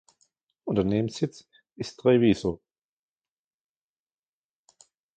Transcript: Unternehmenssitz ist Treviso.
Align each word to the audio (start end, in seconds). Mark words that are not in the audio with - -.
Unternehmenssitz 0.65 1.47
ist 1.75 1.99
Treviso. 1.99 2.59